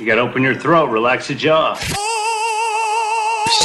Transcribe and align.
You 0.00 0.06
gotta 0.06 0.22
open 0.22 0.42
your 0.42 0.54
throat, 0.54 0.88
relax 0.88 1.28
your 1.28 1.38
jaw. 1.38 1.74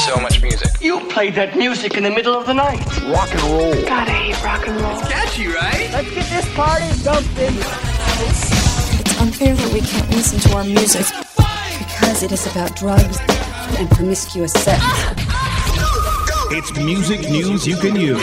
So 0.03 0.19
much 0.19 0.41
music. 0.41 0.69
You 0.81 0.99
played 1.07 1.33
that 1.35 1.55
music 1.55 1.95
in 1.95 2.03
the 2.03 2.09
middle 2.09 2.35
of 2.35 2.45
the 2.45 2.53
night. 2.53 2.85
Rock 3.03 3.31
and 3.31 3.41
roll. 3.43 3.73
God, 3.85 4.09
I 4.09 4.11
hate 4.11 4.43
rock 4.43 4.67
and 4.67 4.81
roll. 4.81 4.99
Catchy, 5.03 5.47
right? 5.47 5.89
Let's 5.93 6.13
get 6.13 6.29
this 6.29 6.53
party 6.53 6.91
jumping. 7.03 7.55
It's 8.19 9.21
unfair 9.21 9.55
that 9.55 9.73
we 9.73 9.79
can't 9.79 10.09
listen 10.09 10.39
to 10.41 10.57
our 10.57 10.65
music 10.65 11.05
because 11.79 12.21
it 12.21 12.33
is 12.33 12.45
about 12.47 12.75
drugs 12.75 13.17
and 13.79 13.89
promiscuous 13.91 14.51
sex. 14.51 14.83
It's 16.51 16.75
music 16.75 17.29
news 17.29 17.65
you 17.65 17.77
can 17.77 17.95
use. 17.95 18.21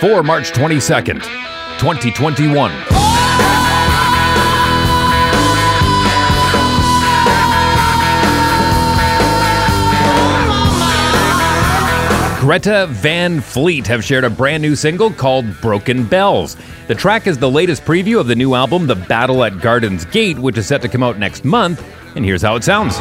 For 0.00 0.22
March 0.22 0.52
22nd, 0.52 1.22
2021. 1.78 3.05
Greta 12.46 12.86
Van 12.90 13.40
Fleet 13.40 13.88
have 13.88 14.04
shared 14.04 14.22
a 14.22 14.30
brand 14.30 14.62
new 14.62 14.76
single 14.76 15.10
called 15.12 15.44
Broken 15.60 16.04
Bells. 16.06 16.56
The 16.86 16.94
track 16.94 17.26
is 17.26 17.38
the 17.38 17.50
latest 17.50 17.84
preview 17.84 18.20
of 18.20 18.28
the 18.28 18.36
new 18.36 18.54
album, 18.54 18.86
The 18.86 18.94
Battle 18.94 19.42
at 19.42 19.60
Garden's 19.60 20.04
Gate, 20.04 20.38
which 20.38 20.56
is 20.56 20.64
set 20.64 20.80
to 20.82 20.88
come 20.88 21.02
out 21.02 21.18
next 21.18 21.44
month. 21.44 21.84
And 22.14 22.24
here's 22.24 22.42
how 22.42 22.54
it 22.54 22.62
sounds. 22.62 22.98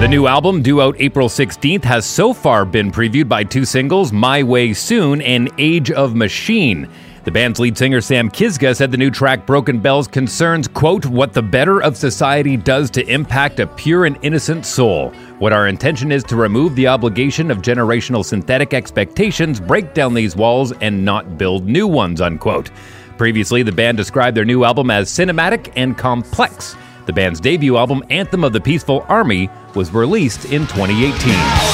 The 0.00 0.08
new 0.08 0.26
album, 0.26 0.60
due 0.60 0.82
out 0.82 0.96
April 0.98 1.28
16th, 1.28 1.84
has 1.84 2.04
so 2.04 2.34
far 2.34 2.66
been 2.66 2.90
previewed 2.90 3.28
by 3.28 3.42
two 3.42 3.64
singles, 3.64 4.12
My 4.12 4.42
Way 4.42 4.74
Soon 4.74 5.22
and 5.22 5.50
Age 5.56 5.90
of 5.90 6.14
Machine. 6.14 6.90
The 7.22 7.30
band's 7.30 7.58
lead 7.58 7.78
singer 7.78 8.02
Sam 8.02 8.28
Kiszka 8.28 8.76
said 8.76 8.90
the 8.90 8.98
new 8.98 9.10
track 9.10 9.46
Broken 9.46 9.80
Bells 9.80 10.06
concerns, 10.06 10.68
quote, 10.68 11.06
what 11.06 11.32
the 11.32 11.40
better 11.40 11.80
of 11.80 11.96
society 11.96 12.54
does 12.58 12.90
to 12.90 13.06
impact 13.06 13.60
a 13.60 13.66
pure 13.66 14.04
and 14.04 14.18
innocent 14.20 14.66
soul. 14.66 15.10
What 15.38 15.54
our 15.54 15.68
intention 15.68 16.12
is 16.12 16.22
to 16.24 16.36
remove 16.36 16.74
the 16.74 16.88
obligation 16.88 17.50
of 17.50 17.62
generational 17.62 18.24
synthetic 18.24 18.74
expectations, 18.74 19.58
break 19.58 19.94
down 19.94 20.12
these 20.12 20.36
walls, 20.36 20.72
and 20.82 21.02
not 21.02 21.38
build 21.38 21.64
new 21.64 21.86
ones, 21.86 22.20
unquote. 22.20 22.70
Previously, 23.16 23.62
the 23.62 23.72
band 23.72 23.96
described 23.96 24.36
their 24.36 24.44
new 24.44 24.64
album 24.64 24.90
as 24.90 25.08
cinematic 25.08 25.72
and 25.76 25.96
complex. 25.96 26.76
The 27.06 27.12
band's 27.12 27.40
debut 27.40 27.76
album, 27.76 28.02
Anthem 28.10 28.44
of 28.44 28.52
the 28.52 28.60
Peaceful 28.60 29.04
Army, 29.08 29.50
was 29.74 29.92
released 29.92 30.46
in 30.46 30.62
2018. 30.66 31.73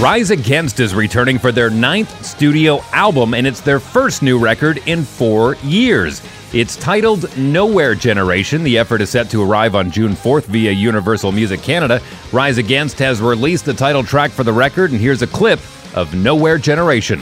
Rise 0.00 0.30
Against 0.30 0.80
is 0.80 0.94
returning 0.94 1.38
for 1.38 1.52
their 1.52 1.68
ninth 1.68 2.24
studio 2.24 2.80
album, 2.92 3.34
and 3.34 3.46
it's 3.46 3.60
their 3.60 3.78
first 3.78 4.22
new 4.22 4.38
record 4.38 4.80
in 4.86 5.04
four 5.04 5.56
years. 5.56 6.22
It's 6.54 6.74
titled 6.76 7.36
Nowhere 7.36 7.94
Generation. 7.94 8.62
The 8.62 8.78
effort 8.78 9.02
is 9.02 9.10
set 9.10 9.28
to 9.28 9.42
arrive 9.42 9.74
on 9.74 9.90
June 9.90 10.12
4th 10.12 10.46
via 10.46 10.72
Universal 10.72 11.32
Music 11.32 11.60
Canada. 11.60 12.00
Rise 12.32 12.56
Against 12.56 12.98
has 12.98 13.20
released 13.20 13.66
the 13.66 13.74
title 13.74 14.02
track 14.02 14.30
for 14.30 14.42
the 14.42 14.54
record, 14.54 14.90
and 14.90 14.98
here's 14.98 15.20
a 15.20 15.26
clip 15.26 15.60
of 15.94 16.14
Nowhere 16.14 16.56
Generation. 16.56 17.20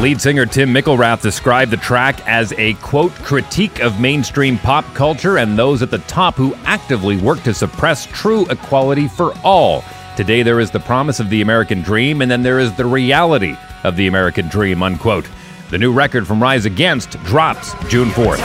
Lead 0.00 0.18
singer 0.18 0.46
Tim 0.46 0.72
McIlrath 0.72 1.20
described 1.20 1.70
the 1.70 1.76
track 1.76 2.26
as 2.26 2.54
a 2.54 2.72
quote 2.74 3.12
critique 3.16 3.80
of 3.80 4.00
mainstream 4.00 4.56
pop 4.56 4.86
culture 4.94 5.36
and 5.36 5.58
those 5.58 5.82
at 5.82 5.90
the 5.90 5.98
top 5.98 6.36
who 6.36 6.54
actively 6.64 7.18
work 7.18 7.42
to 7.42 7.52
suppress 7.52 8.06
true 8.06 8.46
equality 8.46 9.08
for 9.08 9.34
all. 9.44 9.84
Today 10.16 10.42
there 10.42 10.58
is 10.58 10.70
the 10.70 10.80
promise 10.80 11.20
of 11.20 11.28
the 11.28 11.42
American 11.42 11.82
dream, 11.82 12.22
and 12.22 12.30
then 12.30 12.42
there 12.42 12.60
is 12.60 12.74
the 12.76 12.86
reality 12.86 13.58
of 13.84 13.94
the 13.96 14.06
American 14.06 14.48
dream, 14.48 14.82
unquote. 14.82 15.28
The 15.68 15.76
new 15.76 15.92
record 15.92 16.26
from 16.26 16.42
Rise 16.42 16.64
Against 16.64 17.22
drops 17.24 17.74
June 17.90 18.08
4th. 18.08 18.38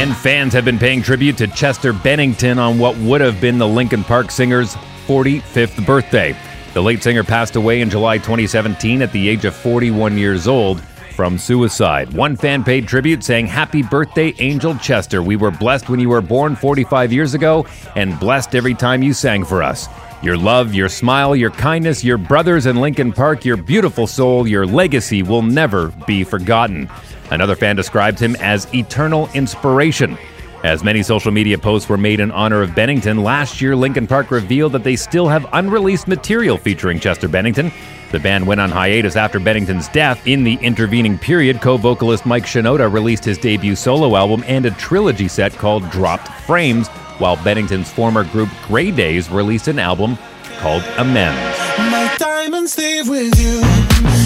And 0.00 0.16
fans 0.16 0.54
have 0.54 0.64
been 0.64 0.78
paying 0.78 1.02
tribute 1.02 1.36
to 1.36 1.46
Chester 1.46 1.92
Bennington 1.92 2.58
on 2.58 2.78
what 2.78 2.96
would 2.96 3.20
have 3.20 3.38
been 3.38 3.58
the 3.58 3.68
Linkin 3.68 4.02
Park 4.02 4.30
singer's 4.30 4.74
45th 5.06 5.84
birthday. 5.84 6.34
The 6.72 6.80
late 6.80 7.02
singer 7.02 7.22
passed 7.22 7.54
away 7.54 7.82
in 7.82 7.90
July 7.90 8.16
2017 8.16 9.02
at 9.02 9.12
the 9.12 9.28
age 9.28 9.44
of 9.44 9.54
41 9.54 10.16
years 10.16 10.48
old 10.48 10.80
from 11.14 11.36
suicide. 11.36 12.10
One 12.14 12.34
fan 12.34 12.64
paid 12.64 12.88
tribute 12.88 13.22
saying, 13.22 13.48
Happy 13.48 13.82
birthday, 13.82 14.32
Angel 14.38 14.74
Chester. 14.76 15.22
We 15.22 15.36
were 15.36 15.50
blessed 15.50 15.90
when 15.90 16.00
you 16.00 16.08
were 16.08 16.22
born 16.22 16.56
45 16.56 17.12
years 17.12 17.34
ago 17.34 17.66
and 17.94 18.18
blessed 18.18 18.54
every 18.54 18.72
time 18.72 19.02
you 19.02 19.12
sang 19.12 19.44
for 19.44 19.62
us. 19.62 19.86
Your 20.22 20.36
love, 20.36 20.74
your 20.74 20.90
smile, 20.90 21.34
your 21.34 21.50
kindness, 21.50 22.04
your 22.04 22.18
brothers 22.18 22.66
in 22.66 22.76
Linkin 22.76 23.10
Park, 23.10 23.46
your 23.46 23.56
beautiful 23.56 24.06
soul, 24.06 24.46
your 24.46 24.66
legacy 24.66 25.22
will 25.22 25.40
never 25.40 25.88
be 26.06 26.24
forgotten. 26.24 26.90
Another 27.30 27.56
fan 27.56 27.74
described 27.74 28.18
him 28.18 28.36
as 28.36 28.72
eternal 28.74 29.30
inspiration. 29.32 30.18
As 30.62 30.84
many 30.84 31.02
social 31.02 31.32
media 31.32 31.56
posts 31.56 31.88
were 31.88 31.96
made 31.96 32.20
in 32.20 32.30
honor 32.32 32.60
of 32.60 32.74
Bennington, 32.74 33.22
last 33.22 33.62
year 33.62 33.74
Linkin 33.74 34.06
Park 34.06 34.30
revealed 34.30 34.72
that 34.72 34.84
they 34.84 34.94
still 34.94 35.26
have 35.26 35.48
unreleased 35.54 36.06
material 36.06 36.58
featuring 36.58 37.00
Chester 37.00 37.26
Bennington. 37.26 37.72
The 38.12 38.20
band 38.20 38.46
went 38.46 38.60
on 38.60 38.70
hiatus 38.70 39.16
after 39.16 39.40
Bennington's 39.40 39.88
death. 39.88 40.26
In 40.26 40.44
the 40.44 40.56
intervening 40.56 41.16
period, 41.16 41.62
co 41.62 41.78
vocalist 41.78 42.26
Mike 42.26 42.44
Shinoda 42.44 42.92
released 42.92 43.24
his 43.24 43.38
debut 43.38 43.74
solo 43.74 44.16
album 44.16 44.44
and 44.46 44.66
a 44.66 44.70
trilogy 44.72 45.28
set 45.28 45.54
called 45.54 45.88
Dropped 45.90 46.28
Frames, 46.42 46.90
while 47.20 47.36
Bennington's 47.44 47.90
former 47.90 48.24
group 48.24 48.48
Grey 48.66 48.90
Daze 48.90 49.30
released 49.30 49.68
an 49.68 49.78
album 49.78 50.18
called 50.58 50.82
Amends. 50.98 51.58
My 51.78 52.14
diamonds 52.18 52.76
with 52.76 53.38
you. 53.40 53.60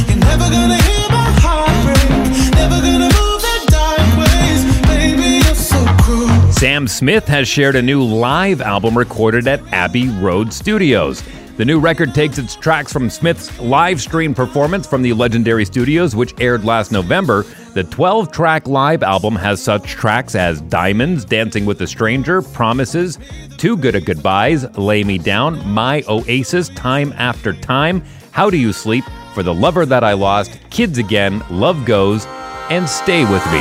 You're 0.08 0.24
never 0.24 0.50
gonna 0.50 0.80
hear 0.82 1.08
my 1.10 1.30
heart 1.40 1.70
break. 1.84 2.54
Never 2.54 2.80
gonna 2.80 3.04
move 3.04 3.40
the 3.42 3.66
dark 3.68 4.18
ways. 4.18 4.64
Baby, 4.86 5.44
you're 5.44 5.54
so 5.54 5.84
cruel. 6.02 6.52
Sam 6.52 6.88
Smith 6.88 7.26
has 7.28 7.46
shared 7.46 7.76
a 7.76 7.82
new 7.82 8.02
live 8.02 8.60
album 8.60 8.96
recorded 8.96 9.46
at 9.46 9.60
Abbey 9.72 10.08
Road 10.08 10.52
Studios. 10.52 11.22
The 11.56 11.64
new 11.64 11.78
record 11.78 12.14
takes 12.14 12.38
its 12.38 12.56
tracks 12.56 12.92
from 12.92 13.08
Smith's 13.08 13.60
live 13.60 14.00
stream 14.00 14.34
performance 14.34 14.88
from 14.88 15.02
the 15.02 15.12
legendary 15.12 15.64
studios, 15.64 16.16
which 16.16 16.34
aired 16.40 16.64
last 16.64 16.90
November. 16.90 17.44
The 17.74 17.82
12 17.82 18.30
track 18.30 18.68
live 18.68 19.02
album 19.02 19.34
has 19.34 19.60
such 19.60 19.82
tracks 19.94 20.36
as 20.36 20.60
Diamonds, 20.60 21.24
Dancing 21.24 21.66
with 21.66 21.80
a 21.80 21.88
Stranger, 21.88 22.40
Promises, 22.40 23.18
Too 23.58 23.76
Good 23.76 23.96
at 23.96 24.04
Goodbyes, 24.04 24.64
Lay 24.78 25.02
Me 25.02 25.18
Down, 25.18 25.68
My 25.68 26.04
Oasis, 26.08 26.68
Time 26.68 27.12
After 27.16 27.52
Time, 27.52 28.04
How 28.30 28.48
Do 28.48 28.58
You 28.58 28.72
Sleep, 28.72 29.04
For 29.34 29.42
the 29.42 29.52
Lover 29.52 29.84
That 29.86 30.04
I 30.04 30.12
Lost, 30.12 30.56
Kids 30.70 30.98
Again, 30.98 31.42
Love 31.50 31.84
Goes, 31.84 32.26
and 32.70 32.88
Stay 32.88 33.22
With 33.24 33.44
Me. 33.50 33.58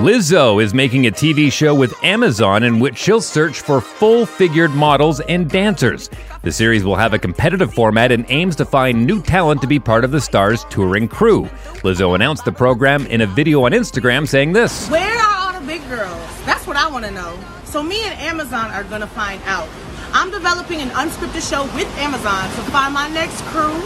Lizzo 0.00 0.62
is 0.62 0.72
making 0.72 1.06
a 1.06 1.10
TV 1.10 1.52
show 1.52 1.74
with 1.74 1.92
Amazon 2.02 2.62
in 2.62 2.80
which 2.80 2.96
she'll 2.96 3.20
search 3.20 3.60
for 3.60 3.82
full 3.82 4.24
figured 4.24 4.70
models 4.70 5.20
and 5.20 5.46
dancers. 5.50 6.08
The 6.40 6.50
series 6.50 6.84
will 6.84 6.96
have 6.96 7.12
a 7.12 7.18
competitive 7.18 7.74
format 7.74 8.10
and 8.10 8.24
aims 8.30 8.56
to 8.56 8.64
find 8.64 9.04
new 9.04 9.20
talent 9.20 9.60
to 9.60 9.66
be 9.66 9.78
part 9.78 10.02
of 10.02 10.10
the 10.10 10.20
star's 10.22 10.64
touring 10.70 11.06
crew. 11.06 11.42
Lizzo 11.84 12.14
announced 12.14 12.46
the 12.46 12.50
program 12.52 13.04
in 13.08 13.20
a 13.20 13.26
video 13.26 13.66
on 13.66 13.72
Instagram 13.72 14.26
saying 14.26 14.54
this. 14.54 14.88
Where 14.88 15.18
are 15.18 15.52
all 15.52 15.60
the 15.60 15.66
big 15.66 15.86
girls? 15.90 16.46
That's 16.46 16.66
what 16.66 16.78
I 16.78 16.88
want 16.88 17.04
to 17.04 17.10
know. 17.10 17.38
So 17.66 17.82
me 17.82 18.00
and 18.04 18.18
Amazon 18.20 18.70
are 18.70 18.84
gonna 18.84 19.06
find 19.06 19.42
out. 19.44 19.68
I'm 20.14 20.30
developing 20.30 20.80
an 20.80 20.88
unscripted 20.90 21.46
show 21.46 21.64
with 21.76 21.94
Amazon 21.98 22.44
to 22.44 22.70
find 22.70 22.94
my 22.94 23.10
next 23.10 23.42
crew 23.52 23.76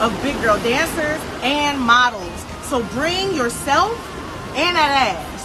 of 0.00 0.16
big 0.22 0.40
girl 0.40 0.56
dancers 0.62 1.20
and 1.42 1.80
models. 1.80 2.46
So 2.62 2.84
bring 2.94 3.34
yourself 3.34 3.90
and 4.54 4.76
that 4.76 5.16
ass. 5.16 5.43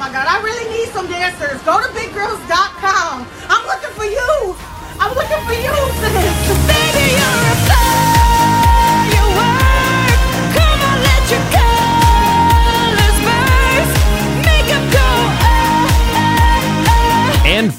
My 0.00 0.10
god, 0.10 0.26
I 0.26 0.40
really 0.40 0.64
need 0.72 0.88
some 0.96 1.06
dancers. 1.08 1.60
Go 1.60 1.76
to 1.76 1.92
biggirls.com. 1.92 3.28
I'm 3.52 3.64
looking 3.68 3.92
for 3.92 4.08
you. 4.08 4.56
I'm 4.96 5.12
looking 5.12 5.44
for 5.44 5.52
you, 5.52 5.76
sis. 6.00 6.56
Baby, 6.64 7.20
you're 7.20 7.59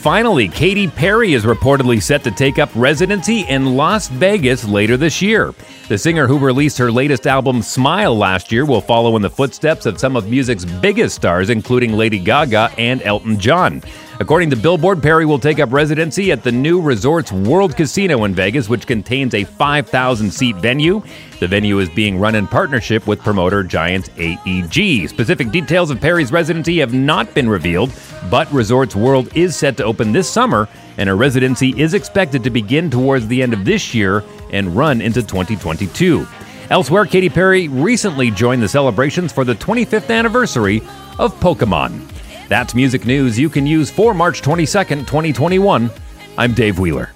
finally, 0.01 0.47
Katy 0.47 0.87
Perry 0.87 1.33
is 1.33 1.45
reportedly 1.45 2.01
set 2.01 2.23
to 2.23 2.31
take 2.31 2.57
up 2.57 2.69
residency 2.75 3.41
in 3.41 3.77
Las 3.77 4.07
Vegas 4.07 4.65
later 4.65 4.97
this 4.97 5.21
year. 5.21 5.53
The 5.89 5.97
singer 5.97 6.25
who 6.25 6.39
released 6.39 6.79
her 6.79 6.91
latest 6.91 7.27
album, 7.27 7.61
Smile, 7.61 8.17
last 8.17 8.51
year 8.51 8.65
will 8.65 8.81
follow 8.81 9.15
in 9.15 9.21
the 9.21 9.29
footsteps 9.29 9.85
of 9.85 9.99
some 9.99 10.15
of 10.15 10.27
music's 10.27 10.65
biggest 10.65 11.15
stars, 11.15 11.51
including 11.51 11.93
Lady 11.93 12.17
Gaga 12.17 12.71
and 12.79 13.03
Elton 13.03 13.39
John. 13.39 13.83
According 14.21 14.51
to 14.51 14.55
Billboard, 14.55 15.01
Perry 15.01 15.25
will 15.25 15.39
take 15.39 15.59
up 15.59 15.73
residency 15.73 16.31
at 16.31 16.43
the 16.43 16.51
new 16.51 16.79
Resorts 16.79 17.31
World 17.31 17.75
Casino 17.75 18.23
in 18.25 18.35
Vegas, 18.35 18.69
which 18.69 18.85
contains 18.85 19.33
a 19.33 19.45
5,000 19.45 20.29
seat 20.29 20.57
venue. 20.57 21.01
The 21.39 21.47
venue 21.47 21.79
is 21.79 21.89
being 21.89 22.19
run 22.19 22.35
in 22.35 22.45
partnership 22.45 23.07
with 23.07 23.19
promoter 23.21 23.63
Giant 23.63 24.11
AEG. 24.19 25.09
Specific 25.09 25.49
details 25.49 25.89
of 25.89 25.99
Perry's 25.99 26.31
residency 26.31 26.77
have 26.77 26.93
not 26.93 27.33
been 27.33 27.49
revealed, 27.49 27.91
but 28.29 28.51
Resorts 28.53 28.95
World 28.95 29.35
is 29.35 29.55
set 29.55 29.75
to 29.77 29.85
open 29.85 30.11
this 30.11 30.29
summer, 30.29 30.69
and 30.99 31.09
her 31.09 31.15
residency 31.15 31.73
is 31.81 31.95
expected 31.95 32.43
to 32.43 32.51
begin 32.51 32.91
towards 32.91 33.27
the 33.27 33.41
end 33.41 33.53
of 33.53 33.65
this 33.65 33.95
year 33.95 34.23
and 34.51 34.75
run 34.75 35.01
into 35.01 35.23
2022. 35.23 36.27
Elsewhere, 36.69 37.07
Katy 37.07 37.29
Perry 37.29 37.69
recently 37.69 38.29
joined 38.29 38.61
the 38.61 38.69
celebrations 38.69 39.33
for 39.33 39.43
the 39.43 39.55
25th 39.55 40.15
anniversary 40.15 40.83
of 41.17 41.33
Pokemon. 41.39 42.10
That's 42.51 42.75
music 42.75 43.05
news 43.05 43.39
you 43.39 43.49
can 43.49 43.65
use 43.65 43.89
for 43.89 44.13
March 44.13 44.41
22nd, 44.41 45.07
2021. 45.07 45.89
I'm 46.37 46.53
Dave 46.53 46.79
Wheeler. 46.79 47.11